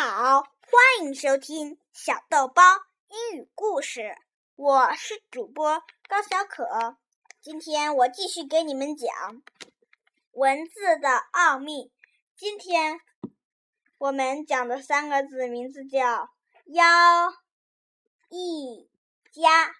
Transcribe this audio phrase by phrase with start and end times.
[0.00, 2.62] 好，欢迎收听小豆包
[3.08, 4.14] 英语故事。
[4.54, 6.96] 我是主播高小可，
[7.40, 9.10] 今天我继续给你们讲
[10.30, 11.90] 文字的奥秘。
[12.36, 13.00] 今天
[13.98, 16.30] 我们讲的三个字名字叫
[16.70, 16.84] “妖”，
[18.30, 18.88] 一
[19.32, 19.74] 家。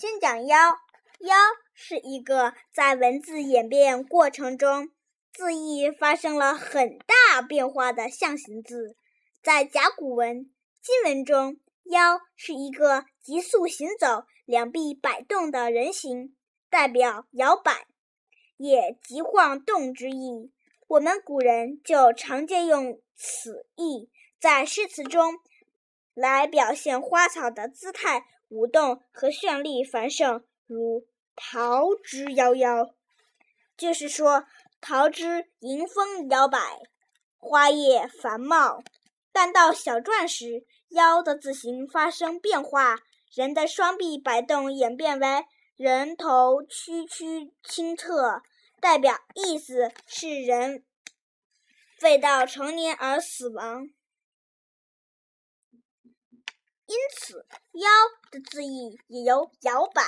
[0.00, 0.58] 先讲“妖
[1.22, 1.36] ”，“妖”
[1.72, 4.90] 是一个在文字演变过程中。
[5.32, 8.96] 字义发生了很大变化的象形字，
[9.42, 11.58] 在甲骨文、金文中
[11.90, 16.36] ，“腰”是一个急速行走、两臂摆动的人形，
[16.70, 17.86] 代表摇摆，
[18.56, 20.52] 也即晃动之意。
[20.86, 24.10] 我们古人就常借用此意，
[24.40, 25.34] 在诗词中
[26.14, 32.92] 来表现花草的姿态、舞动和绚丽繁盛，如“桃之夭夭”，
[33.76, 34.44] 就是说。
[34.84, 36.58] 桃之迎风摇摆，
[37.38, 38.82] 花叶繁茂。
[39.32, 43.00] 但到小篆时，“腰”的字形发生变化，
[43.34, 48.42] 人的双臂摆动演变为人头屈曲倾侧，
[48.80, 50.84] 代表意思是人
[52.02, 53.88] 未到成年而死亡。
[56.86, 57.88] 因此，“腰”
[58.30, 60.02] 的字义也由摇摆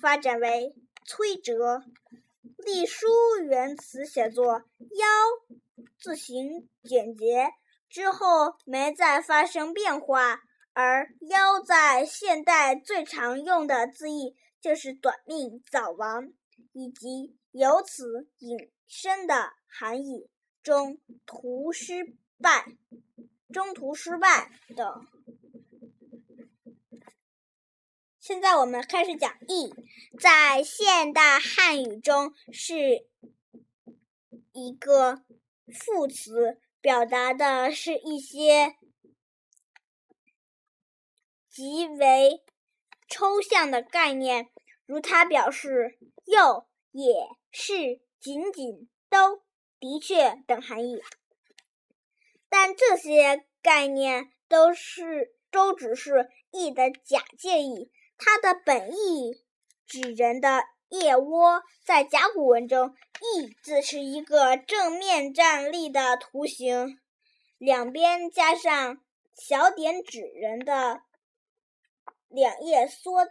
[0.00, 0.74] 发展为
[1.06, 1.82] 摧折。
[2.56, 3.06] 隶书
[3.48, 4.64] 原词写作
[4.98, 5.06] “腰”，
[5.96, 7.46] 字形简洁，
[7.88, 10.40] 之后没再发生变化。
[10.72, 16.32] 而“腰”在现代最常用的字义就是短命、早亡，
[16.72, 20.30] 以及由此引申的含义，
[20.62, 22.76] 中途失败、
[23.52, 25.06] 中途失败等。
[28.20, 29.74] 现在我们开始讲“义”，
[30.20, 33.08] 在现代汉语中是
[34.52, 35.24] 一个
[35.72, 38.76] 副词，表达的是一些
[41.48, 42.44] 极为
[43.08, 44.48] 抽象的概念，
[44.86, 49.42] 如它表示“又”“也是”“仅仅”“都
[49.80, 51.02] ”“的确”等含义。
[52.48, 57.90] 但这些概念都是都只是“义”的假借义。
[58.16, 59.44] 它的本意
[59.86, 66.98] 指人的腋窝，在甲骨文中，“翼”字是一个正面站立的图形，
[67.58, 69.04] 两边加上
[69.34, 71.02] 小点指人的
[72.28, 73.26] 两腋缩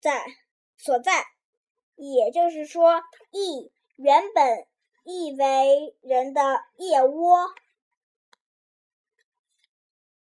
[0.00, 0.26] 在
[0.76, 1.26] 所在，
[1.96, 4.66] 也就是说，“翼”原本
[5.04, 7.54] 意为人的腋窝，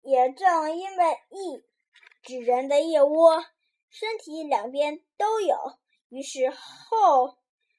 [0.01, 1.63] 也正因为“翼”
[2.23, 3.43] 指人的腋窝。
[3.91, 5.78] 身体两边都有，
[6.09, 7.37] 于是后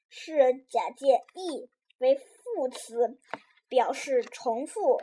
[0.09, 1.69] 世假借“义”
[1.99, 3.19] 为副词，
[3.67, 5.01] 表示重复、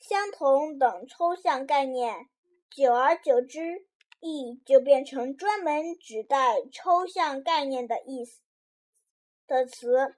[0.00, 2.28] 相同等抽象概念。
[2.70, 3.86] 久而久之
[4.20, 8.40] ，“义”就变成专门指代抽象概念的意思
[9.46, 10.16] 的词，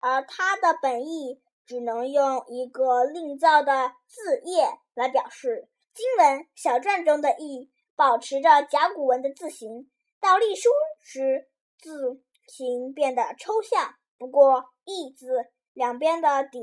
[0.00, 5.68] 而它的本意只能用一个另造的字叶来表示。
[5.92, 7.70] 经文小篆中的“义”。
[7.96, 9.90] 保持着甲骨文的字形，
[10.20, 10.68] 到隶书
[11.02, 11.48] 时
[11.78, 13.94] 字形变得抽象。
[14.18, 15.26] 不过“义”字
[15.72, 16.62] 两边的点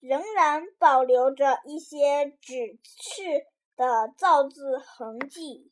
[0.00, 5.70] 仍然保留着一些指示的造字痕迹。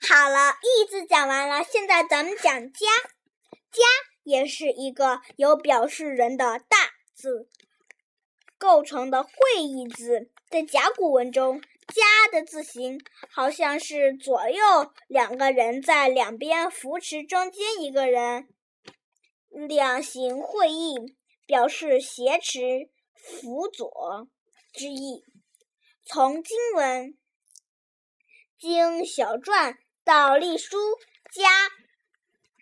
[0.00, 2.86] 好了，“义”字讲完了，现在咱们讲“家”。
[3.72, 3.80] 家
[4.22, 6.76] 也是一个由表示人的大
[7.14, 7.48] 字
[8.58, 9.30] 构成的会
[9.62, 11.62] 意字，在甲骨文中。
[11.92, 12.98] 家的字形
[13.30, 14.58] 好像是左右
[15.08, 18.48] 两个人在两边扶持中间一个人，
[19.68, 20.94] 两形会意，
[21.46, 24.26] 表示挟持、辅佐
[24.72, 25.22] 之意。
[26.04, 27.16] 从经文、
[28.58, 30.76] 经小篆到隶书，
[31.34, 31.68] 家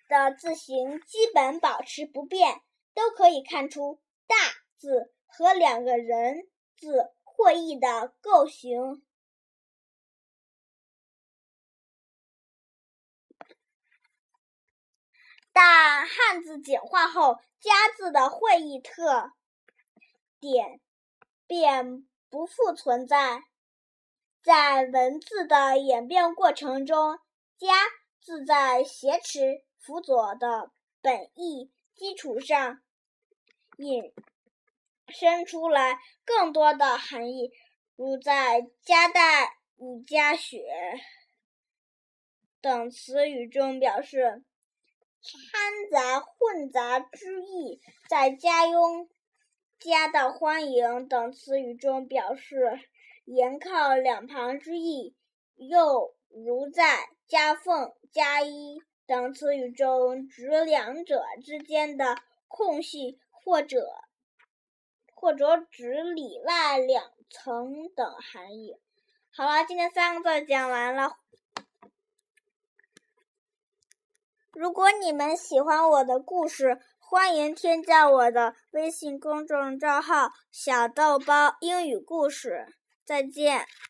[0.08, 2.60] 的字形基本保持不变，
[2.94, 4.36] 都可以看出“大”
[4.76, 9.02] 字和两个人字会意的构型。
[15.52, 19.32] 但汉字简化后，“加”字的会意特
[20.38, 20.80] 点
[21.46, 23.42] 便不复存在。
[24.42, 27.18] 在文字的演变过程中
[27.58, 27.68] ，“加”
[28.22, 30.70] 字在挟持、辅佐的
[31.02, 32.80] 本意基础上，
[33.76, 34.14] 引
[35.08, 37.50] 申出来更多的含义，
[37.96, 40.64] 如在“夹带”与“夹雪”
[42.62, 44.44] 等词语中表示。
[45.22, 49.08] 掺杂、混杂之意，在家中
[49.78, 52.80] 加到欢迎等词语中，表示
[53.26, 55.14] 沿靠两旁之意；
[55.56, 62.16] 又如在夹缝、夹一等词语中，指两者之间的
[62.48, 63.86] 空隙，或者
[65.14, 68.80] 或者指里外两层等含义。
[69.30, 71.12] 好了，今天三个字讲完了。
[74.60, 82.66] 如果你们喜欢我的故事，欢迎添加我的微信公众账号“小豆包英语故事”。
[83.02, 83.64] 再见。